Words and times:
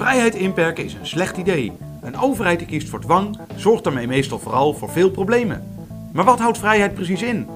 Vrijheid 0.00 0.34
inperken 0.34 0.84
is 0.84 0.94
een 0.94 1.06
slecht 1.06 1.36
idee. 1.36 1.72
Een 2.02 2.18
overheid 2.18 2.58
die 2.58 2.68
kiest 2.68 2.88
voor 2.88 3.00
dwang 3.00 3.38
zorgt 3.56 3.84
daarmee 3.84 4.06
meestal 4.06 4.38
vooral 4.38 4.74
voor 4.74 4.90
veel 4.90 5.10
problemen. 5.10 5.62
Maar 6.12 6.24
wat 6.24 6.38
houdt 6.38 6.58
vrijheid 6.58 6.94
precies 6.94 7.22
in? 7.22 7.46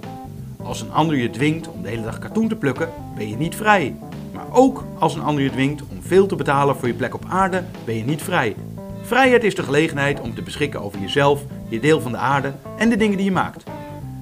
Als 0.62 0.80
een 0.80 0.92
ander 0.92 1.16
je 1.16 1.30
dwingt 1.30 1.68
om 1.68 1.82
de 1.82 1.88
hele 1.88 2.02
dag 2.02 2.18
katoen 2.18 2.48
te 2.48 2.56
plukken, 2.56 2.88
ben 3.16 3.28
je 3.28 3.36
niet 3.36 3.54
vrij. 3.54 3.94
Maar 4.32 4.44
ook 4.52 4.84
als 4.98 5.14
een 5.14 5.22
ander 5.22 5.44
je 5.44 5.50
dwingt 5.50 5.82
om 5.82 6.02
veel 6.02 6.26
te 6.26 6.36
betalen 6.36 6.76
voor 6.76 6.88
je 6.88 6.94
plek 6.94 7.14
op 7.14 7.24
aarde, 7.28 7.62
ben 7.84 7.96
je 7.96 8.04
niet 8.04 8.22
vrij. 8.22 8.56
Vrijheid 9.02 9.44
is 9.44 9.54
de 9.54 9.62
gelegenheid 9.62 10.20
om 10.20 10.34
te 10.34 10.42
beschikken 10.42 10.82
over 10.82 11.00
jezelf, 11.00 11.40
je 11.68 11.80
deel 11.80 12.00
van 12.00 12.12
de 12.12 12.18
aarde 12.18 12.52
en 12.78 12.88
de 12.88 12.96
dingen 12.96 13.16
die 13.16 13.26
je 13.26 13.32
maakt. 13.32 13.64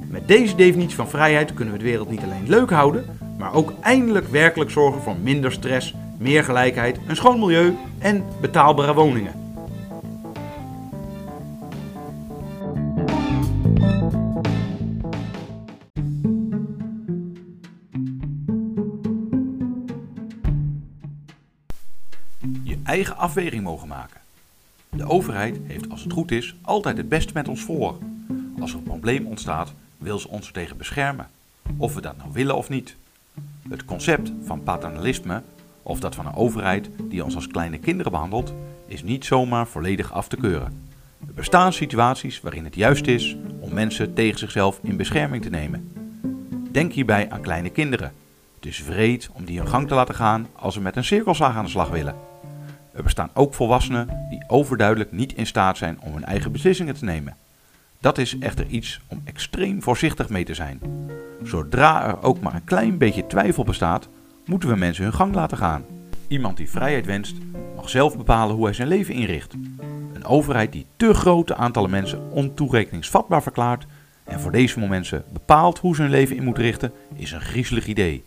Met 0.06 0.28
deze 0.28 0.54
definitie 0.54 0.96
van 0.96 1.08
vrijheid 1.08 1.54
kunnen 1.54 1.74
we 1.74 1.80
de 1.80 1.86
wereld 1.86 2.10
niet 2.10 2.22
alleen 2.22 2.48
leuk 2.48 2.70
houden, 2.70 3.04
maar 3.38 3.54
ook 3.54 3.72
eindelijk 3.80 4.28
werkelijk 4.28 4.70
zorgen 4.70 5.02
voor 5.02 5.16
minder 5.22 5.52
stress, 5.52 5.94
meer 6.22 6.44
gelijkheid, 6.44 6.98
een 7.06 7.16
schoon 7.16 7.38
milieu 7.38 7.76
en 7.98 8.24
betaalbare 8.40 8.94
woningen. 8.94 9.40
Je 22.62 22.78
eigen 22.84 23.16
afweging 23.16 23.62
mogen 23.62 23.88
maken. 23.88 24.20
De 24.88 25.08
overheid 25.08 25.58
heeft 25.66 25.90
als 25.90 26.02
het 26.02 26.12
goed 26.12 26.30
is 26.30 26.54
altijd 26.62 26.96
het 26.96 27.08
beste 27.08 27.32
met 27.34 27.48
ons 27.48 27.62
voor. 27.62 27.98
Als 28.60 28.70
er 28.70 28.76
een 28.76 28.82
probleem 28.82 29.26
ontstaat, 29.26 29.72
wil 29.98 30.18
ze 30.18 30.28
ons 30.28 30.50
tegen 30.50 30.76
beschermen. 30.76 31.26
Of 31.76 31.94
we 31.94 32.00
dat 32.00 32.16
nou 32.16 32.28
willen 32.32 32.56
of 32.56 32.68
niet. 32.68 32.96
Het 33.68 33.84
concept 33.84 34.32
van 34.44 34.62
paternalisme, 34.62 35.42
of 35.82 36.00
dat 36.00 36.14
van 36.14 36.26
een 36.26 36.34
overheid 36.34 36.90
die 37.02 37.24
ons 37.24 37.34
als 37.34 37.46
kleine 37.46 37.78
kinderen 37.78 38.12
behandelt, 38.12 38.54
is 38.86 39.02
niet 39.02 39.24
zomaar 39.24 39.66
volledig 39.66 40.12
af 40.12 40.28
te 40.28 40.36
keuren. 40.36 40.90
Er 41.26 41.34
bestaan 41.34 41.72
situaties 41.72 42.40
waarin 42.40 42.64
het 42.64 42.74
juist 42.74 43.06
is 43.06 43.36
om 43.60 43.74
mensen 43.74 44.14
tegen 44.14 44.38
zichzelf 44.38 44.80
in 44.82 44.96
bescherming 44.96 45.42
te 45.42 45.50
nemen. 45.50 45.92
Denk 46.70 46.92
hierbij 46.92 47.30
aan 47.30 47.40
kleine 47.40 47.70
kinderen. 47.70 48.12
Het 48.54 48.66
is 48.66 48.82
vreed 48.82 49.30
om 49.32 49.44
die 49.44 49.58
hun 49.58 49.68
gang 49.68 49.88
te 49.88 49.94
laten 49.94 50.14
gaan 50.14 50.46
als 50.52 50.74
ze 50.74 50.80
met 50.80 50.96
een 50.96 51.04
cirkelzaag 51.04 51.56
aan 51.56 51.64
de 51.64 51.70
slag 51.70 51.88
willen. 51.88 52.14
Er 52.92 53.02
bestaan 53.02 53.30
ook 53.34 53.54
volwassenen 53.54 54.26
die 54.30 54.44
overduidelijk 54.46 55.12
niet 55.12 55.34
in 55.34 55.46
staat 55.46 55.76
zijn 55.76 55.98
om 56.00 56.12
hun 56.12 56.24
eigen 56.24 56.52
beslissingen 56.52 56.94
te 56.94 57.04
nemen. 57.04 57.36
Dat 58.00 58.18
is 58.18 58.38
echter 58.38 58.66
iets 58.66 59.00
om 59.06 59.20
extreem 59.24 59.82
voorzichtig 59.82 60.28
mee 60.28 60.44
te 60.44 60.54
zijn. 60.54 60.80
Zodra 61.42 62.06
er 62.06 62.22
ook 62.22 62.40
maar 62.40 62.54
een 62.54 62.64
klein 62.64 62.98
beetje 62.98 63.26
twijfel 63.26 63.64
bestaat, 63.64 64.08
moeten 64.52 64.70
we 64.70 64.76
mensen 64.76 65.04
hun 65.04 65.12
gang 65.12 65.34
laten 65.34 65.56
gaan. 65.56 65.84
Iemand 66.28 66.56
die 66.56 66.70
vrijheid 66.70 67.06
wenst, 67.06 67.36
mag 67.76 67.88
zelf 67.88 68.16
bepalen 68.16 68.54
hoe 68.54 68.64
hij 68.64 68.74
zijn 68.74 68.88
leven 68.88 69.14
inricht. 69.14 69.54
Een 70.12 70.24
overheid 70.24 70.72
die 70.72 70.86
te 70.96 71.14
grote 71.14 71.54
aantallen 71.54 71.90
mensen 71.90 72.30
ontoerekeningsvatbaar 72.30 73.42
verklaart 73.42 73.86
en 74.24 74.40
voor 74.40 74.52
deze 74.52 74.80
mensen 74.80 75.24
bepaalt 75.32 75.78
hoe 75.78 75.94
ze 75.94 76.02
hun 76.02 76.10
leven 76.10 76.36
in 76.36 76.44
moeten 76.44 76.62
richten, 76.62 76.92
is 77.14 77.32
een 77.32 77.40
griezelig 77.40 77.86
idee. 77.86 78.24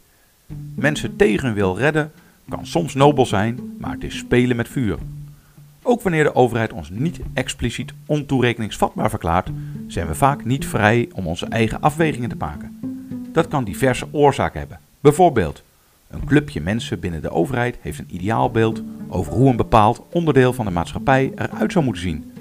Mensen 0.76 1.16
tegen 1.16 1.46
hun 1.46 1.56
wil 1.56 1.78
redden 1.78 2.12
kan 2.50 2.66
soms 2.66 2.94
nobel 2.94 3.26
zijn, 3.26 3.76
maar 3.80 3.92
het 3.92 4.04
is 4.04 4.18
spelen 4.18 4.56
met 4.56 4.68
vuur. 4.68 4.98
Ook 5.82 6.02
wanneer 6.02 6.24
de 6.24 6.36
overheid 6.36 6.74
ons 6.74 6.90
niet 6.90 7.20
expliciet 7.34 7.94
ontoerekeningsvatbaar 8.06 9.10
verklaart, 9.10 9.50
zijn 9.88 10.08
we 10.08 10.16
vaak 10.16 10.46
niet 10.46 10.68
vrij 10.68 11.10
om 11.14 11.28
onze 11.28 11.46
eigen 11.46 11.82
afwegingen 11.82 12.30
te 12.30 12.36
maken. 12.36 12.80
Dat 13.32 13.48
kan 13.48 13.64
diverse 13.64 14.08
oorzaken 14.12 14.60
hebben. 14.60 14.80
Bijvoorbeeld, 15.00 15.64
een 16.08 16.26
clubje 16.26 16.62
mensen 16.62 17.00
binnen 17.00 17.22
de 17.22 17.30
overheid 17.30 17.78
heeft 17.82 18.00
een 18.00 18.16
ideaalbeeld 18.16 18.82
over 19.08 19.34
hoe 19.34 19.50
een 19.50 19.56
bepaald 19.56 20.02
onderdeel 20.12 20.54
van 20.54 20.66
de 20.66 20.72
maatschappij 20.72 21.32
eruit 21.36 21.72
zou 21.72 21.86
moeten 21.86 22.04
zien. 22.04 22.32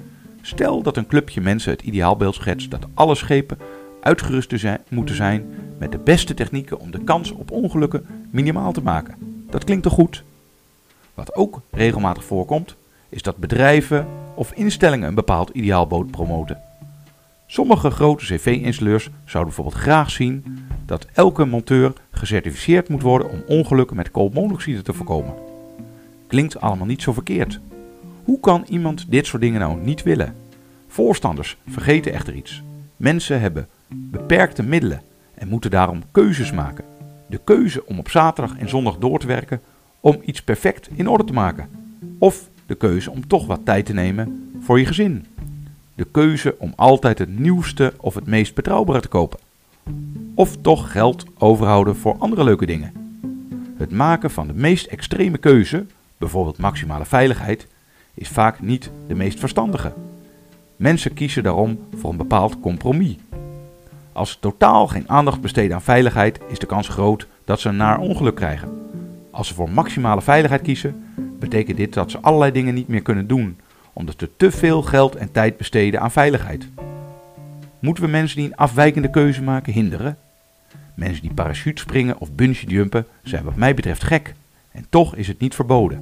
Stel 0.41 0.81
dat 0.81 0.97
een 0.97 1.07
clubje 1.07 1.41
mensen 1.41 1.71
het 1.71 1.81
ideaalbeeld 1.81 2.35
schetst 2.35 2.71
dat 2.71 2.87
alle 2.93 3.15
schepen 3.15 3.57
uitgerust 4.01 4.53
moeten 4.89 5.15
zijn 5.15 5.45
met 5.79 5.91
de 5.91 5.97
beste 5.97 6.33
technieken 6.33 6.79
om 6.79 6.91
de 6.91 7.03
kans 7.03 7.31
op 7.31 7.51
ongelukken 7.51 8.05
minimaal 8.31 8.71
te 8.71 8.81
maken. 8.81 9.15
Dat 9.49 9.63
klinkt 9.63 9.83
toch 9.83 9.93
goed? 9.93 10.23
Wat 11.13 11.35
ook 11.35 11.61
regelmatig 11.71 12.23
voorkomt, 12.23 12.75
is 13.09 13.21
dat 13.21 13.37
bedrijven 13.37 14.07
of 14.35 14.51
instellingen 14.51 15.07
een 15.07 15.15
bepaald 15.15 15.49
ideaalboot 15.49 16.11
promoten. 16.11 16.61
Sommige 17.47 17.89
grote 17.89 18.25
cv-installeurs 18.25 19.09
zouden 19.25 19.53
bijvoorbeeld 19.53 19.83
graag 19.83 20.11
zien 20.11 20.65
dat 20.85 21.07
elke 21.13 21.45
monteur 21.45 21.93
gecertificeerd 22.25 22.89
moet 22.89 23.01
worden 23.01 23.29
om 23.29 23.43
ongelukken 23.47 23.95
met 23.95 24.11
koolmonoxide 24.11 24.81
te 24.81 24.93
voorkomen. 24.93 25.33
Klinkt 26.27 26.61
allemaal 26.61 26.85
niet 26.85 27.01
zo 27.01 27.13
verkeerd. 27.13 27.59
Hoe 28.23 28.39
kan 28.39 28.65
iemand 28.69 29.05
dit 29.11 29.25
soort 29.25 29.41
dingen 29.41 29.59
nou 29.59 29.79
niet 29.81 30.03
willen? 30.03 30.35
Voorstanders 30.87 31.57
vergeten 31.67 32.13
echter 32.13 32.33
iets. 32.33 32.63
Mensen 32.97 33.41
hebben 33.41 33.67
beperkte 33.87 34.63
middelen 34.63 35.01
en 35.33 35.47
moeten 35.47 35.71
daarom 35.71 36.03
keuzes 36.11 36.51
maken. 36.51 36.85
De 37.27 37.39
keuze 37.43 37.85
om 37.85 37.99
op 37.99 38.09
zaterdag 38.09 38.57
en 38.57 38.69
zondag 38.69 38.97
door 38.97 39.19
te 39.19 39.27
werken 39.27 39.61
om 39.99 40.21
iets 40.25 40.41
perfect 40.41 40.89
in 40.95 41.09
orde 41.09 41.23
te 41.23 41.33
maken. 41.33 41.69
Of 42.19 42.49
de 42.65 42.75
keuze 42.75 43.11
om 43.11 43.27
toch 43.27 43.47
wat 43.47 43.65
tijd 43.65 43.85
te 43.85 43.93
nemen 43.93 44.51
voor 44.59 44.79
je 44.79 44.85
gezin. 44.85 45.25
De 45.95 46.07
keuze 46.11 46.55
om 46.59 46.73
altijd 46.75 47.19
het 47.19 47.39
nieuwste 47.39 47.93
of 47.97 48.15
het 48.15 48.25
meest 48.25 48.55
betrouwbare 48.55 49.01
te 49.01 49.07
kopen. 49.07 49.39
Of 50.35 50.57
toch 50.61 50.91
geld 50.91 51.25
overhouden 51.37 51.95
voor 51.95 52.15
andere 52.17 52.43
leuke 52.43 52.65
dingen. 52.65 52.93
Het 53.77 53.91
maken 53.91 54.31
van 54.31 54.47
de 54.47 54.53
meest 54.53 54.85
extreme 54.85 55.37
keuze, 55.37 55.85
bijvoorbeeld 56.17 56.57
maximale 56.57 57.05
veiligheid, 57.05 57.67
is 58.13 58.27
vaak 58.29 58.61
niet 58.61 58.89
de 59.07 59.15
meest 59.15 59.39
verstandige. 59.39 59.93
Mensen 60.75 61.13
kiezen 61.13 61.43
daarom 61.43 61.79
voor 61.97 62.09
een 62.09 62.17
bepaald 62.17 62.59
compromis. 62.59 63.15
Als 64.13 64.31
ze 64.31 64.39
totaal 64.39 64.87
geen 64.87 65.09
aandacht 65.09 65.41
besteden 65.41 65.75
aan 65.75 65.81
veiligheid, 65.81 66.39
is 66.47 66.59
de 66.59 66.65
kans 66.65 66.87
groot 66.87 67.27
dat 67.45 67.59
ze 67.59 67.69
een 67.69 67.75
naar 67.75 67.99
ongeluk 67.99 68.35
krijgen. 68.35 68.69
Als 69.31 69.47
ze 69.47 69.53
voor 69.53 69.69
maximale 69.69 70.21
veiligheid 70.21 70.61
kiezen, 70.61 71.03
betekent 71.39 71.77
dit 71.77 71.93
dat 71.93 72.11
ze 72.11 72.19
allerlei 72.19 72.51
dingen 72.51 72.73
niet 72.73 72.87
meer 72.87 73.01
kunnen 73.01 73.27
doen, 73.27 73.59
omdat 73.93 74.15
ze 74.17 74.29
te 74.37 74.51
veel 74.51 74.81
geld 74.81 75.15
en 75.15 75.31
tijd 75.31 75.57
besteden 75.57 76.01
aan 76.01 76.11
veiligheid. 76.11 76.67
Moeten 77.79 78.03
we 78.03 78.09
mensen 78.09 78.37
die 78.37 78.45
een 78.45 78.55
afwijkende 78.55 79.09
keuze 79.09 79.43
maken 79.43 79.73
hinderen? 79.73 80.17
Mensen 80.95 81.21
die 81.21 81.33
parachute 81.33 81.81
springen 81.81 82.19
of 82.19 82.31
bungee 82.31 82.69
jumpen 82.69 83.05
zijn 83.23 83.43
wat 83.43 83.55
mij 83.55 83.73
betreft 83.73 84.03
gek, 84.03 84.33
en 84.71 84.85
toch 84.89 85.15
is 85.15 85.27
het 85.27 85.39
niet 85.39 85.55
verboden. 85.55 85.99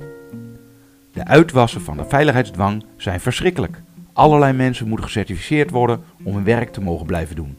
De 1.14 1.26
uitwassen 1.26 1.82
van 1.82 1.98
de 1.98 2.06
veiligheidsdwang 2.08 2.86
zijn 2.98 3.20
verschrikkelijk. 3.20 3.82
Allerlei 4.14 4.54
mensen 4.54 4.88
moeten 4.88 5.06
gecertificeerd 5.06 5.70
worden 5.70 6.04
om 6.24 6.36
hun 6.36 6.44
werk 6.44 6.70
te 6.70 6.82
mogen 6.82 7.06
blijven 7.06 7.36
doen. 7.36 7.58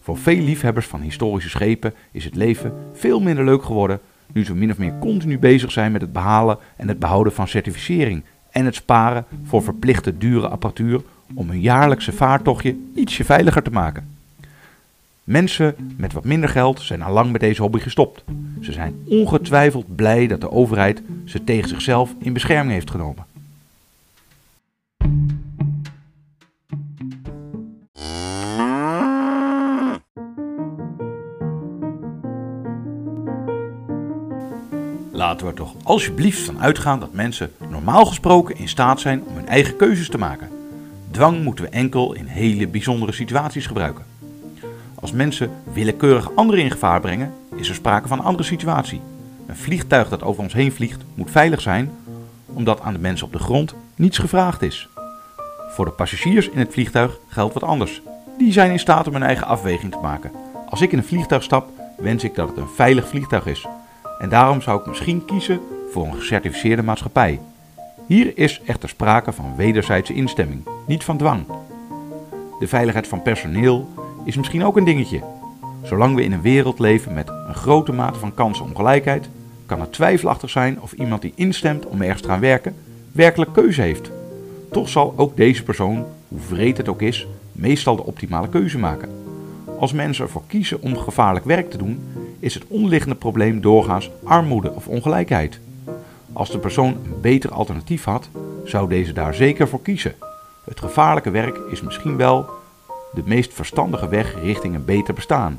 Voor 0.00 0.18
veel 0.18 0.42
liefhebbers 0.42 0.86
van 0.86 1.00
historische 1.00 1.50
schepen 1.50 1.94
is 2.12 2.24
het 2.24 2.34
leven 2.34 2.72
veel 2.92 3.20
minder 3.20 3.44
leuk 3.44 3.62
geworden 3.62 4.00
nu 4.32 4.44
ze 4.44 4.54
min 4.54 4.70
of 4.70 4.78
meer 4.78 4.98
continu 4.98 5.38
bezig 5.38 5.72
zijn 5.72 5.92
met 5.92 6.00
het 6.00 6.12
behalen 6.12 6.58
en 6.76 6.88
het 6.88 6.98
behouden 6.98 7.32
van 7.32 7.48
certificering 7.48 8.24
en 8.50 8.64
het 8.64 8.74
sparen 8.74 9.24
voor 9.44 9.62
verplichte 9.62 10.18
dure 10.18 10.48
apparatuur 10.48 11.00
om 11.34 11.48
hun 11.48 11.60
jaarlijkse 11.60 12.12
vaartochtje 12.12 12.76
ietsje 12.94 13.24
veiliger 13.24 13.62
te 13.62 13.70
maken. 13.70 14.15
Mensen 15.26 15.94
met 15.96 16.12
wat 16.12 16.24
minder 16.24 16.48
geld 16.48 16.80
zijn 16.80 17.02
al 17.02 17.12
lang 17.12 17.32
met 17.32 17.40
deze 17.40 17.62
hobby 17.62 17.78
gestopt. 17.78 18.24
Ze 18.60 18.72
zijn 18.72 18.94
ongetwijfeld 19.04 19.96
blij 19.96 20.26
dat 20.26 20.40
de 20.40 20.50
overheid 20.50 21.02
ze 21.24 21.44
tegen 21.44 21.68
zichzelf 21.68 22.14
in 22.18 22.32
bescherming 22.32 22.72
heeft 22.72 22.90
genomen. 22.90 23.24
Laten 35.12 35.46
we 35.46 35.52
er 35.52 35.58
toch 35.58 35.74
alsjeblieft 35.82 36.40
van 36.40 36.60
uitgaan 36.60 37.00
dat 37.00 37.12
mensen 37.12 37.52
normaal 37.70 38.04
gesproken 38.04 38.56
in 38.56 38.68
staat 38.68 39.00
zijn 39.00 39.22
om 39.26 39.36
hun 39.36 39.48
eigen 39.48 39.76
keuzes 39.76 40.08
te 40.08 40.18
maken. 40.18 40.48
Dwang 41.10 41.42
moeten 41.44 41.64
we 41.64 41.70
enkel 41.70 42.12
in 42.12 42.26
hele 42.26 42.68
bijzondere 42.68 43.12
situaties 43.12 43.66
gebruiken. 43.66 44.15
Als 45.06 45.14
mensen 45.14 45.50
willekeurig 45.72 46.34
anderen 46.34 46.64
in 46.64 46.70
gevaar 46.70 47.00
brengen, 47.00 47.32
is 47.54 47.68
er 47.68 47.74
sprake 47.74 48.08
van 48.08 48.18
een 48.18 48.24
andere 48.24 48.44
situatie. 48.44 49.00
Een 49.46 49.56
vliegtuig 49.56 50.08
dat 50.08 50.22
over 50.22 50.42
ons 50.42 50.52
heen 50.52 50.72
vliegt 50.72 51.04
moet 51.14 51.30
veilig 51.30 51.60
zijn, 51.60 51.90
omdat 52.46 52.80
aan 52.80 52.92
de 52.92 52.98
mensen 52.98 53.26
op 53.26 53.32
de 53.32 53.38
grond 53.38 53.74
niets 53.94 54.18
gevraagd 54.18 54.62
is. 54.62 54.88
Voor 55.68 55.84
de 55.84 55.90
passagiers 55.90 56.48
in 56.48 56.58
het 56.58 56.72
vliegtuig 56.72 57.18
geldt 57.28 57.54
wat 57.54 57.62
anders. 57.62 58.02
Die 58.38 58.52
zijn 58.52 58.70
in 58.70 58.78
staat 58.78 59.06
om 59.06 59.12
hun 59.12 59.22
eigen 59.22 59.46
afweging 59.46 59.92
te 59.92 59.98
maken. 60.02 60.30
Als 60.68 60.80
ik 60.80 60.92
in 60.92 60.98
een 60.98 61.04
vliegtuig 61.04 61.42
stap, 61.42 61.68
wens 61.96 62.24
ik 62.24 62.34
dat 62.34 62.48
het 62.48 62.56
een 62.56 62.68
veilig 62.74 63.08
vliegtuig 63.08 63.46
is. 63.46 63.66
En 64.18 64.28
daarom 64.28 64.62
zou 64.62 64.80
ik 64.80 64.86
misschien 64.86 65.24
kiezen 65.24 65.60
voor 65.90 66.06
een 66.06 66.14
gecertificeerde 66.14 66.82
maatschappij. 66.82 67.40
Hier 68.06 68.38
is 68.38 68.60
echter 68.66 68.88
sprake 68.88 69.32
van 69.32 69.56
wederzijdse 69.56 70.14
instemming, 70.14 70.68
niet 70.86 71.04
van 71.04 71.16
dwang. 71.16 71.46
De 72.58 72.68
veiligheid 72.68 73.08
van 73.08 73.22
personeel 73.22 73.88
is 74.26 74.36
misschien 74.36 74.64
ook 74.64 74.76
een 74.76 74.84
dingetje. 74.84 75.22
Zolang 75.82 76.14
we 76.14 76.22
in 76.24 76.32
een 76.32 76.40
wereld 76.40 76.78
leven 76.78 77.14
met 77.14 77.28
een 77.28 77.54
grote 77.54 77.92
mate 77.92 78.18
van 78.18 78.34
kansenongelijkheid, 78.34 79.28
kan 79.66 79.80
het 79.80 79.92
twijfelachtig 79.92 80.50
zijn 80.50 80.80
of 80.80 80.92
iemand 80.92 81.22
die 81.22 81.32
instemt 81.34 81.86
om 81.86 82.02
ergens 82.02 82.22
te 82.22 82.28
gaan 82.28 82.40
werken 82.40 82.76
werkelijk 83.12 83.52
keuze 83.52 83.82
heeft. 83.82 84.10
Toch 84.70 84.88
zal 84.88 85.14
ook 85.16 85.36
deze 85.36 85.62
persoon, 85.62 86.04
hoe 86.28 86.40
vreed 86.40 86.76
het 86.76 86.88
ook 86.88 87.02
is, 87.02 87.26
meestal 87.52 87.96
de 87.96 88.04
optimale 88.04 88.48
keuze 88.48 88.78
maken. 88.78 89.08
Als 89.78 89.92
mensen 89.92 90.24
ervoor 90.24 90.42
kiezen 90.46 90.82
om 90.82 90.96
gevaarlijk 90.96 91.44
werk 91.44 91.70
te 91.70 91.78
doen, 91.78 92.00
is 92.38 92.54
het 92.54 92.66
onderliggende 92.68 93.14
probleem 93.14 93.60
doorgaans 93.60 94.10
armoede 94.24 94.72
of 94.72 94.88
ongelijkheid. 94.88 95.60
Als 96.32 96.50
de 96.50 96.58
persoon 96.58 96.88
een 96.88 97.20
beter 97.20 97.50
alternatief 97.50 98.04
had, 98.04 98.28
zou 98.64 98.88
deze 98.88 99.12
daar 99.12 99.34
zeker 99.34 99.68
voor 99.68 99.82
kiezen. 99.82 100.14
Het 100.64 100.80
gevaarlijke 100.80 101.30
werk 101.30 101.58
is 101.70 101.80
misschien 101.80 102.16
wel 102.16 102.46
de 103.12 103.22
meest 103.24 103.54
verstandige 103.54 104.08
weg 104.08 104.34
richting 104.42 104.74
een 104.74 104.84
beter 104.84 105.14
bestaan. 105.14 105.56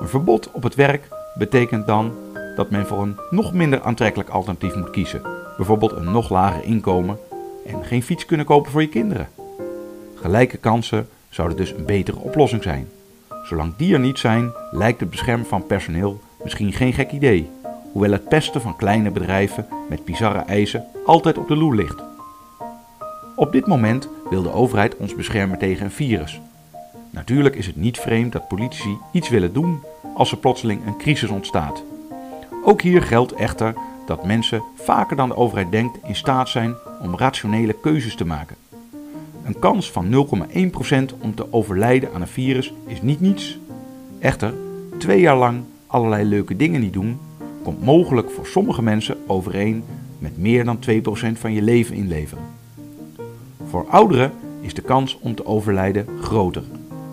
Een 0.00 0.08
verbod 0.08 0.50
op 0.52 0.62
het 0.62 0.74
werk 0.74 1.08
betekent 1.34 1.86
dan 1.86 2.12
dat 2.56 2.70
men 2.70 2.86
voor 2.86 3.02
een 3.02 3.16
nog 3.30 3.52
minder 3.52 3.82
aantrekkelijk 3.82 4.30
alternatief 4.30 4.74
moet 4.74 4.90
kiezen, 4.90 5.22
bijvoorbeeld 5.56 5.92
een 5.92 6.12
nog 6.12 6.30
lager 6.30 6.64
inkomen 6.64 7.18
en 7.66 7.84
geen 7.84 8.02
fiets 8.02 8.26
kunnen 8.26 8.46
kopen 8.46 8.70
voor 8.70 8.80
je 8.80 8.88
kinderen. 8.88 9.28
Gelijke 10.14 10.56
kansen 10.56 11.08
zouden 11.28 11.56
dus 11.56 11.70
een 11.70 11.84
betere 11.84 12.18
oplossing 12.18 12.62
zijn. 12.62 12.88
Zolang 13.44 13.76
die 13.76 13.94
er 13.94 14.00
niet 14.00 14.18
zijn, 14.18 14.52
lijkt 14.70 15.00
het 15.00 15.10
beschermen 15.10 15.46
van 15.46 15.66
personeel 15.66 16.20
misschien 16.42 16.72
geen 16.72 16.92
gek 16.92 17.10
idee, 17.10 17.50
hoewel 17.92 18.10
het 18.10 18.28
pesten 18.28 18.60
van 18.60 18.76
kleine 18.76 19.10
bedrijven 19.10 19.66
met 19.88 20.04
bizarre 20.04 20.38
eisen 20.38 20.84
altijd 21.06 21.38
op 21.38 21.48
de 21.48 21.56
loer 21.56 21.74
ligt. 21.74 22.11
Op 23.42 23.52
dit 23.52 23.66
moment 23.66 24.08
wil 24.30 24.42
de 24.42 24.52
overheid 24.52 24.96
ons 24.96 25.14
beschermen 25.14 25.58
tegen 25.58 25.84
een 25.84 25.90
virus. 25.90 26.40
Natuurlijk 27.10 27.56
is 27.56 27.66
het 27.66 27.76
niet 27.76 27.98
vreemd 27.98 28.32
dat 28.32 28.48
politici 28.48 28.96
iets 29.12 29.28
willen 29.28 29.52
doen 29.52 29.80
als 30.14 30.30
er 30.30 30.38
plotseling 30.38 30.86
een 30.86 30.96
crisis 30.98 31.30
ontstaat. 31.30 31.82
Ook 32.64 32.82
hier 32.82 33.02
geldt 33.02 33.32
echter 33.32 33.74
dat 34.06 34.24
mensen 34.24 34.62
vaker 34.74 35.16
dan 35.16 35.28
de 35.28 35.36
overheid 35.36 35.70
denkt 35.70 35.98
in 36.04 36.16
staat 36.16 36.48
zijn 36.48 36.74
om 37.00 37.16
rationele 37.16 37.72
keuzes 37.72 38.14
te 38.14 38.24
maken. 38.24 38.56
Een 39.44 39.58
kans 39.58 39.90
van 39.90 40.26
0,1% 41.10 41.20
om 41.20 41.34
te 41.34 41.52
overlijden 41.52 42.12
aan 42.12 42.20
een 42.20 42.26
virus 42.26 42.72
is 42.86 43.02
niet 43.02 43.20
niets. 43.20 43.58
Echter, 44.18 44.54
twee 44.98 45.20
jaar 45.20 45.36
lang 45.36 45.62
allerlei 45.86 46.24
leuke 46.24 46.56
dingen 46.56 46.80
niet 46.80 46.92
doen, 46.92 47.18
komt 47.62 47.84
mogelijk 47.84 48.30
voor 48.30 48.46
sommige 48.46 48.82
mensen 48.82 49.16
overeen 49.26 49.84
met 50.18 50.38
meer 50.38 50.64
dan 50.64 50.78
2% 50.78 51.38
van 51.38 51.52
je 51.52 51.62
leven 51.62 51.94
inleveren. 51.94 52.60
Voor 53.72 53.86
ouderen 53.88 54.32
is 54.60 54.74
de 54.74 54.82
kans 54.82 55.18
om 55.20 55.34
te 55.34 55.46
overlijden 55.46 56.06
groter. 56.20 56.62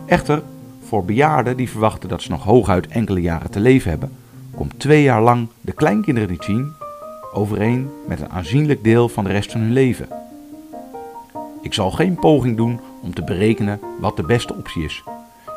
Echter, 0.06 0.44
voor 0.83 1.06
bejaarden 1.06 1.57
die 1.57 1.69
verwachten 1.69 2.09
dat 2.09 2.21
ze 2.21 2.31
nog 2.31 2.44
hooguit 2.44 2.88
enkele 2.88 3.21
jaren 3.21 3.51
te 3.51 3.59
leven 3.59 3.89
hebben, 3.89 4.11
komt 4.56 4.79
twee 4.79 5.03
jaar 5.03 5.21
lang 5.21 5.47
de 5.61 5.71
kleinkinderen 5.71 6.29
niet 6.29 6.44
zien 6.44 6.71
overeen 7.33 7.89
met 8.07 8.21
een 8.21 8.29
aanzienlijk 8.29 8.83
deel 8.83 9.09
van 9.09 9.23
de 9.23 9.29
rest 9.29 9.51
van 9.51 9.61
hun 9.61 9.73
leven. 9.73 10.07
Ik 11.61 11.73
zal 11.73 11.91
geen 11.91 12.15
poging 12.15 12.57
doen 12.57 12.79
om 13.01 13.13
te 13.13 13.23
berekenen 13.23 13.79
wat 14.00 14.17
de 14.17 14.23
beste 14.23 14.55
optie 14.55 14.83
is. 14.83 15.03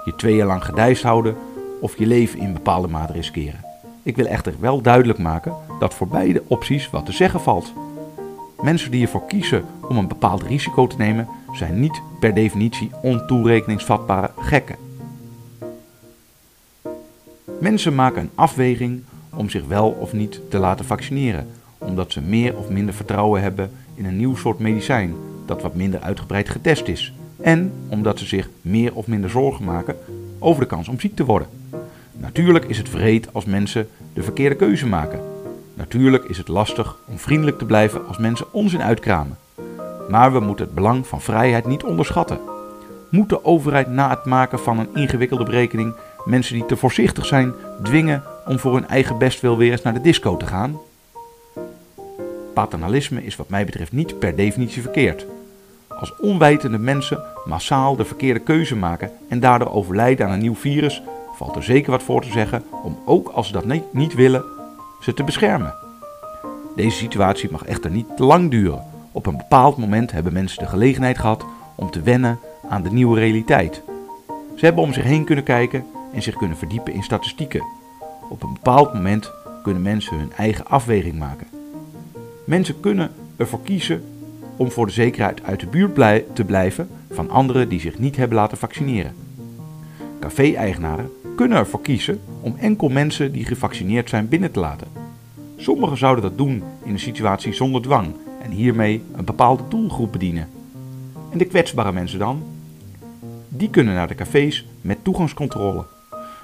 Je 0.05 0.14
twee 0.16 0.37
jaar 0.37 0.46
lang 0.46 0.64
gedijst 0.64 1.02
houden 1.02 1.37
of 1.81 1.98
je 1.98 2.06
leven 2.06 2.38
in 2.38 2.52
bepaalde 2.52 2.88
mate 2.88 3.12
riskeren. 3.12 3.64
Ik 4.02 4.16
wil 4.16 4.26
echter 4.26 4.55
wel 4.60 4.81
duidelijk 4.81 5.19
maken 5.19 5.55
dat 5.78 5.94
voor 5.94 6.08
beide 6.08 6.43
opties 6.46 6.90
wat 6.90 7.06
te 7.06 7.12
zeggen 7.12 7.40
valt. 7.40 7.72
Mensen 8.62 8.91
die 8.91 9.03
ervoor 9.03 9.26
kiezen 9.26 9.64
om 9.88 9.97
een 9.97 10.09
bepaald 10.09 10.43
risico 10.43 10.87
te 10.87 10.97
nemen, 10.97 11.29
zijn 11.53 11.81
niet 11.81 12.03
per 12.20 12.35
definitie 12.35 12.91
ontoerekeningsvatbare 13.03 14.31
gekken. 14.38 14.76
Mensen 17.61 17.94
maken 17.94 18.23
een 18.23 18.31
afweging 18.35 19.03
om 19.35 19.50
zich 19.50 19.67
wel 19.67 19.91
of 19.91 20.12
niet 20.12 20.41
te 20.49 20.59
laten 20.59 20.85
vaccineren, 20.85 21.49
omdat 21.79 22.12
ze 22.12 22.20
meer 22.20 22.56
of 22.56 22.69
minder 22.69 22.94
vertrouwen 22.94 23.43
hebben 23.43 23.70
in 23.94 24.05
een 24.05 24.17
nieuw 24.17 24.37
soort 24.37 24.59
medicijn 24.59 25.15
dat 25.47 25.62
wat 25.62 25.75
minder 25.75 26.00
uitgebreid 26.00 26.49
getest 26.49 26.88
is, 26.88 27.12
en 27.41 27.73
omdat 27.88 28.19
ze 28.19 28.26
zich 28.26 28.50
meer 28.61 28.94
of 28.94 29.06
minder 29.06 29.31
zorgen 29.31 29.65
maken 29.65 29.97
over 30.38 30.61
de 30.62 30.69
kans 30.69 30.88
om 30.88 31.00
ziek 31.00 31.17
te 31.17 31.25
worden. 31.25 31.49
Natuurlijk 32.12 32.65
is 32.65 32.79
het 32.79 32.88
vreed 32.88 33.35
als 33.35 33.44
mensen 33.44 33.88
de 34.12 34.23
verkeerde 34.23 34.56
keuze 34.56 34.87
maken. 34.87 35.31
Natuurlijk 35.74 36.24
is 36.24 36.38
het 36.38 36.48
lastig 36.48 36.96
om 37.04 37.19
vriendelijk 37.19 37.58
te 37.58 37.64
blijven 37.64 38.06
als 38.06 38.19
mensen 38.19 38.52
onzin 38.52 38.82
uitkramen. 38.82 39.38
Maar 40.08 40.32
we 40.32 40.40
moeten 40.40 40.64
het 40.64 40.74
belang 40.74 41.06
van 41.06 41.20
vrijheid 41.20 41.66
niet 41.66 41.84
onderschatten. 41.84 42.40
Moet 43.08 43.28
de 43.28 43.44
overheid 43.44 43.88
na 43.88 44.10
het 44.10 44.24
maken 44.24 44.58
van 44.58 44.78
een 44.78 44.88
ingewikkelde 44.94 45.44
berekening 45.44 45.94
mensen 46.24 46.54
die 46.54 46.66
te 46.66 46.76
voorzichtig 46.76 47.26
zijn 47.26 47.52
dwingen 47.82 48.22
om 48.46 48.58
voor 48.58 48.74
hun 48.74 48.88
eigen 48.88 49.19
bestwil 49.19 49.56
weer 49.56 49.70
eens 49.70 49.82
naar 49.82 49.94
de 49.94 50.00
disco 50.00 50.36
te 50.36 50.46
gaan? 50.46 50.78
Paternalisme 52.54 53.24
is 53.24 53.36
wat 53.36 53.48
mij 53.48 53.64
betreft 53.64 53.92
niet 53.92 54.19
per 54.19 54.36
definitie 54.36 54.82
verkeerd. 54.82 55.26
Als 55.88 56.16
onwetende 56.16 56.78
mensen 56.78 57.22
massaal 57.44 57.96
de 57.96 58.04
verkeerde 58.04 58.40
keuze 58.40 58.76
maken 58.76 59.10
en 59.28 59.40
daardoor 59.40 59.72
overlijden 59.72 60.26
aan 60.26 60.32
een 60.32 60.38
nieuw 60.38 60.54
virus, 60.54 61.02
valt 61.34 61.56
er 61.56 61.62
zeker 61.62 61.90
wat 61.90 62.02
voor 62.02 62.22
te 62.22 62.30
zeggen 62.30 62.64
om 62.82 62.98
ook 63.04 63.28
als 63.28 63.46
ze 63.46 63.52
dat 63.52 63.64
niet 63.92 64.14
willen, 64.14 64.44
ze 65.02 65.14
te 65.14 65.25
beschermen. 65.25 65.75
Deze 66.76 66.96
situatie 66.96 67.50
mag 67.50 67.64
echter 67.64 67.90
niet 67.90 68.06
te 68.16 68.25
lang 68.25 68.50
duren. 68.50 68.84
Op 69.12 69.26
een 69.26 69.37
bepaald 69.37 69.76
moment 69.76 70.12
hebben 70.12 70.32
mensen 70.32 70.58
de 70.58 70.69
gelegenheid 70.69 71.19
gehad 71.19 71.44
om 71.75 71.90
te 71.90 72.00
wennen 72.00 72.38
aan 72.69 72.82
de 72.82 72.90
nieuwe 72.90 73.19
realiteit. 73.19 73.82
Ze 74.56 74.64
hebben 74.64 74.84
om 74.84 74.93
zich 74.93 75.04
heen 75.04 75.25
kunnen 75.25 75.44
kijken 75.44 75.84
en 76.12 76.22
zich 76.22 76.37
kunnen 76.37 76.56
verdiepen 76.56 76.93
in 76.93 77.02
statistieken. 77.02 77.64
Op 78.28 78.43
een 78.43 78.52
bepaald 78.52 78.94
moment 78.94 79.31
kunnen 79.62 79.82
mensen 79.82 80.19
hun 80.19 80.32
eigen 80.37 80.66
afweging 80.66 81.19
maken. 81.19 81.46
Mensen 82.44 82.81
kunnen 82.81 83.10
ervoor 83.37 83.62
kiezen 83.62 84.05
om 84.56 84.70
voor 84.70 84.87
de 84.87 84.93
zekerheid 84.93 85.43
uit 85.43 85.60
de 85.60 85.66
buurt 85.66 86.34
te 86.34 86.44
blijven 86.44 86.88
van 87.10 87.31
anderen 87.31 87.69
die 87.69 87.81
zich 87.81 87.98
niet 87.98 88.16
hebben 88.16 88.37
laten 88.37 88.58
vaccineren. 88.58 89.14
Café-eigenaren 90.22 91.12
kunnen 91.36 91.58
ervoor 91.58 91.80
kiezen 91.80 92.20
om 92.40 92.54
enkel 92.58 92.88
mensen 92.88 93.32
die 93.32 93.44
gevaccineerd 93.44 94.08
zijn 94.08 94.28
binnen 94.28 94.50
te 94.50 94.60
laten. 94.60 94.86
Sommigen 95.56 95.96
zouden 95.96 96.22
dat 96.22 96.38
doen 96.38 96.62
in 96.84 96.92
een 96.92 96.98
situatie 96.98 97.52
zonder 97.52 97.82
dwang 97.82 98.14
en 98.42 98.50
hiermee 98.50 99.02
een 99.16 99.24
bepaalde 99.24 99.62
doelgroep 99.69 100.12
bedienen. 100.12 100.48
En 101.30 101.38
de 101.38 101.44
kwetsbare 101.44 101.92
mensen 101.92 102.19
dan? 102.19 102.42
Die 103.48 103.70
kunnen 103.70 103.94
naar 103.94 104.08
de 104.08 104.14
cafés 104.14 104.66
met 104.80 105.04
toegangscontrole. 105.04 105.84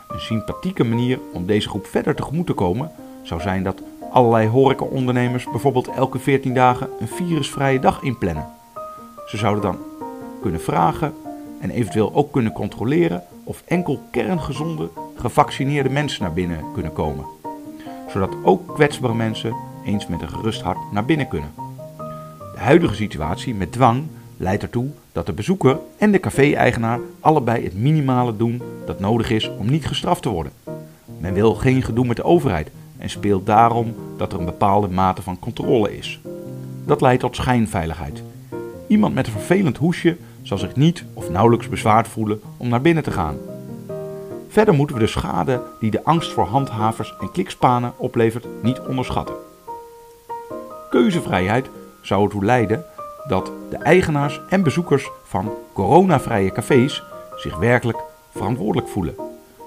Een 0.08 0.20
sympathieke 0.20 0.84
manier 0.84 1.18
om 1.32 1.46
deze 1.46 1.68
groep 1.68 1.86
verder 1.86 2.14
tegemoet 2.14 2.46
te 2.46 2.52
komen 2.52 2.90
zou 3.22 3.40
zijn 3.40 3.62
dat 3.62 3.82
allerlei 4.10 4.48
horecaondernemers 4.48 5.50
bijvoorbeeld 5.50 5.88
elke 5.88 6.18
14 6.18 6.54
dagen 6.54 6.88
een 7.00 7.08
virusvrije 7.08 7.80
dag 7.80 8.02
inplannen. 8.02 8.46
Ze 9.26 9.36
zouden 9.36 9.62
dan 9.62 9.78
kunnen 10.40 10.60
vragen 10.60 11.14
en 11.60 11.70
eventueel 11.70 12.14
ook 12.14 12.32
kunnen 12.32 12.52
controleren 12.52 13.22
of 13.44 13.62
enkel 13.66 14.00
kerngezonde, 14.10 14.88
gevaccineerde 15.14 15.90
mensen 15.90 16.22
naar 16.22 16.32
binnen 16.32 16.64
kunnen 16.72 16.92
komen. 16.92 17.24
Zodat 18.08 18.36
ook 18.42 18.74
kwetsbare 18.74 19.14
mensen 19.14 19.54
eens 19.84 20.06
met 20.06 20.22
een 20.22 20.28
gerust 20.28 20.60
hart 20.60 20.78
naar 20.92 21.04
binnen 21.04 21.28
kunnen. 21.28 21.50
De 22.54 22.64
huidige 22.64 22.94
situatie 22.94 23.54
met 23.54 23.72
dwang 23.72 24.02
leidt 24.36 24.62
ertoe 24.62 24.88
dat 25.12 25.26
de 25.26 25.32
bezoeker 25.32 25.78
en 25.98 26.12
de 26.12 26.20
café-eigenaar 26.20 27.00
allebei 27.20 27.64
het 27.64 27.74
minimale 27.74 28.36
doen 28.36 28.62
dat 28.86 29.00
nodig 29.00 29.30
is 29.30 29.50
om 29.58 29.70
niet 29.70 29.86
gestraft 29.86 30.22
te 30.22 30.28
worden. 30.28 30.52
Men 31.18 31.34
wil 31.34 31.54
geen 31.54 31.82
gedoe 31.82 32.06
met 32.06 32.16
de 32.16 32.24
overheid 32.24 32.70
en 32.98 33.10
speelt 33.10 33.46
daarom 33.46 33.94
dat 34.16 34.32
er 34.32 34.38
een 34.38 34.44
bepaalde 34.44 34.88
mate 34.88 35.22
van 35.22 35.38
controle 35.38 35.96
is. 35.96 36.20
Dat 36.84 37.00
leidt 37.00 37.20
tot 37.20 37.36
schijnveiligheid. 37.36 38.22
Iemand 38.86 39.14
met 39.14 39.26
een 39.26 39.32
vervelend 39.32 39.76
hoesje 39.76 40.16
zal 40.42 40.58
zich 40.58 40.76
niet 40.76 41.04
of 41.14 41.30
nauwelijks 41.30 41.68
bezwaard 41.68 42.08
voelen 42.08 42.40
om 42.56 42.68
naar 42.68 42.80
binnen 42.80 43.02
te 43.02 43.10
gaan. 43.10 43.36
Verder 44.48 44.74
moeten 44.74 44.96
we 44.96 45.02
de 45.02 45.08
schade 45.08 45.62
die 45.80 45.90
de 45.90 46.04
angst 46.04 46.32
voor 46.32 46.44
handhavers 46.44 47.14
en 47.20 47.30
klikspanen 47.30 47.92
oplevert 47.96 48.46
niet 48.62 48.80
onderschatten. 48.80 49.34
Keuzevrijheid 50.90 51.68
zou 52.02 52.24
ertoe 52.24 52.44
leiden 52.44 52.84
dat 53.28 53.52
de 53.70 53.76
eigenaars 53.76 54.40
en 54.48 54.62
bezoekers 54.62 55.10
van 55.24 55.50
coronavrije 55.72 56.52
cafés 56.52 57.02
zich 57.36 57.56
werkelijk 57.56 57.98
verantwoordelijk 58.30 58.88
voelen. 58.88 59.14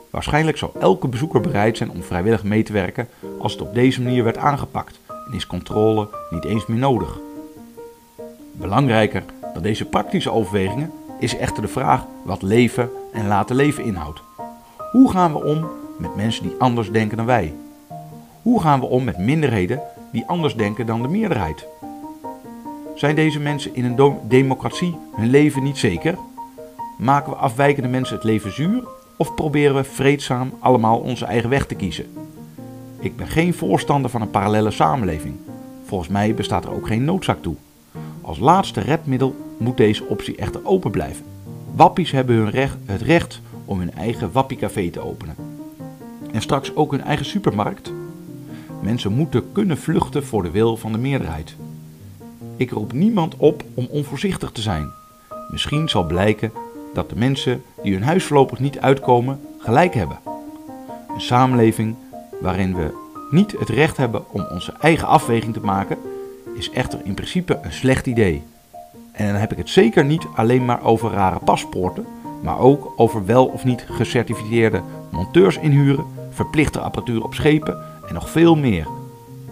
Waarschijnlijk 0.10 0.58
zou 0.58 0.72
elke 0.80 1.08
bezoeker 1.08 1.42
bereid 1.42 1.78
zijn 1.78 1.92
om 1.92 2.04
vrijwillig 2.04 2.44
mee 2.44 2.63
te 2.63 2.74
werken 2.74 3.08
als 3.40 3.51
het 3.51 3.62
op 3.62 3.74
deze 3.74 4.01
manier 4.01 4.24
werd 4.24 4.38
aangepakt 4.38 5.00
en 5.28 5.34
is 5.34 5.48
controle 5.48 6.08
niet 6.30 6.46
eens 6.46 6.66
meer 6.66 6.80
nodig. 6.80 7.20
Belangrijker 8.51 9.24
dan 9.53 9.63
deze 9.63 9.86
praktische 9.86 10.31
overwegingen 10.31 10.91
is 11.20 11.38
echter 11.38 11.62
de 11.62 11.67
vraag 11.67 12.05
wat 12.24 12.41
leven 12.41 12.89
en 13.13 13.27
laten 13.27 13.55
leven 13.55 13.84
inhoudt. 13.84 14.22
Hoe 14.91 15.12
gaan 15.12 15.34
we 15.34 15.43
om 15.43 15.67
met 15.98 16.15
mensen 16.15 16.43
die 16.43 16.55
anders 16.60 16.91
denken 16.91 17.17
dan 17.17 17.25
wij? 17.25 17.53
Hoe 18.41 18.62
gaan 18.62 18.79
we 18.79 18.86
om 18.86 19.03
met 19.03 19.17
minderheden 19.17 19.81
die 20.12 20.24
anders 20.27 20.55
denken 20.55 20.86
dan 20.86 21.01
de 21.01 21.08
meerderheid? 21.08 21.65
Zijn 22.96 23.15
deze 23.15 23.39
mensen 23.39 23.75
in 23.75 23.86
een 23.86 24.17
democratie 24.27 24.96
hun 25.15 25.29
leven 25.29 25.63
niet 25.63 25.77
zeker? 25.77 26.17
Maken 26.98 27.31
we 27.31 27.38
afwijkende 27.38 27.89
mensen 27.89 28.15
het 28.15 28.24
leven 28.24 28.53
zuur 28.53 28.84
of 29.17 29.36
proberen 29.36 29.75
we 29.75 29.84
vreedzaam 29.84 30.53
allemaal 30.60 31.00
onze 31.00 31.25
eigen 31.25 31.50
weg 31.50 31.65
te 31.65 31.75
kiezen? 31.75 32.05
Ik 33.00 33.15
ben 33.15 33.27
geen 33.27 33.53
voorstander 33.53 34.12
van 34.12 34.22
een 34.22 34.29
parallele 34.29 34.72
samenleving. 34.72 35.36
Volgens 35.86 36.10
mij 36.10 36.34
bestaat 36.34 36.65
er 36.65 36.74
ook 36.74 36.88
geen 36.88 37.03
noodzaak 37.03 37.41
toe. 37.41 37.55
Als 38.22 38.40
laatste 38.40 38.80
redmiddel 38.80 39.36
moet 39.58 39.78
deze 39.78 40.06
optie 40.06 40.36
echter 40.36 40.66
open 40.66 40.92
blijven. 40.92 41.25
Wappies 41.75 42.12
hebben 42.12 42.36
hun 42.36 42.50
recht, 42.50 42.78
het 42.86 43.01
recht 43.01 43.42
om 43.66 43.80
hun 43.80 43.94
eigen 43.94 44.32
wappiecafé 44.32 44.90
te 44.90 45.00
openen. 45.00 45.36
En 46.32 46.42
straks 46.42 46.75
ook 46.75 46.92
hun 46.92 47.04
eigen 47.04 47.25
supermarkt. 47.25 47.92
Mensen 48.82 49.12
moeten 49.13 49.51
kunnen 49.51 49.78
vluchten 49.78 50.25
voor 50.25 50.44
de 50.44 50.51
wil 50.51 50.78
van 50.78 50.92
de 50.92 50.98
meerderheid. 50.98 51.56
Ik 52.56 52.72
roep 52.72 52.94
niemand 52.94 53.36
op 53.38 53.63
om 53.74 53.88
onvoorzichtig 53.90 54.51
te 54.51 54.62
zijn. 54.62 54.90
Misschien 55.51 55.90
zal 55.90 56.06
blijken 56.06 56.51
dat 56.94 57.10
de 57.10 57.16
mensen 57.16 57.63
die 57.84 57.94
hun 57.94 58.04
huis 58.04 58.24
voorlopig 58.24 58.60
niet 58.60 58.80
uitkomen 58.80 59.40
gelijk 59.58 59.94
hebben. 59.94 60.20
Een 61.13 61.22
samenleving 61.22 61.96
waarin 62.42 62.75
we 62.75 63.00
niet 63.32 63.56
het 63.60 63.70
recht 63.70 63.98
hebben 63.98 64.24
om 64.32 64.48
onze 64.51 64.74
eigen 64.80 65.08
afweging 65.08 65.54
te 65.54 65.60
maken, 65.60 65.98
is 66.55 66.70
echter 66.70 67.00
in 67.03 67.13
principe 67.13 67.60
een 67.62 67.74
slecht 67.74 68.05
idee. 68.05 68.43
En 69.12 69.27
dan 69.27 69.36
heb 69.36 69.51
ik 69.51 69.58
het 69.58 69.70
zeker 69.70 70.05
niet 70.05 70.27
alleen 70.36 70.65
maar 70.65 70.84
over 70.84 71.12
rare 71.12 71.39
paspoorten, 71.39 72.05
maar 72.41 72.60
ook 72.60 72.93
over 72.96 73.25
wel 73.25 73.46
of 73.46 73.63
niet 73.63 73.86
gecertificeerde 73.89 74.81
monteurs 75.12 75.58
inhuren, 75.58 76.05
verplichte 76.29 76.79
apparatuur 76.79 77.24
op 77.24 77.34
schepen 77.34 77.77
en 78.08 78.13
nog 78.13 78.29
veel 78.29 78.55
meer. 78.55 78.88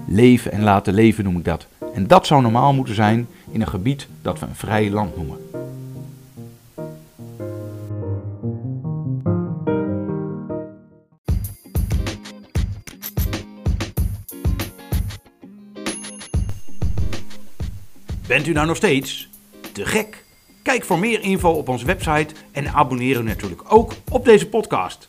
Leven 0.05 0.51
en 0.51 0.63
laten 0.63 0.93
leven 0.93 1.23
noem 1.23 1.37
ik 1.37 1.45
dat. 1.45 1.67
En 1.93 2.07
dat 2.07 2.27
zou 2.27 2.41
normaal 2.41 2.73
moeten 2.73 2.95
zijn 2.95 3.27
in 3.51 3.61
een 3.61 3.67
gebied 3.67 4.07
dat 4.21 4.39
we 4.39 4.45
een 4.45 4.55
vrij 4.55 4.89
land 4.89 5.15
noemen. 5.15 5.37
Bent 18.29 18.47
u 18.47 18.51
nou 18.51 18.67
nog 18.67 18.75
steeds 18.75 19.29
te 19.71 19.85
gek? 19.85 20.25
Kijk 20.61 20.83
voor 20.83 20.99
meer 20.99 21.21
info 21.21 21.49
op 21.49 21.69
onze 21.69 21.85
website 21.85 22.33
en 22.51 22.67
abonneer 22.67 23.19
u 23.19 23.23
natuurlijk 23.23 23.73
ook 23.73 23.93
op 24.11 24.25
deze 24.25 24.47
podcast. 24.47 25.08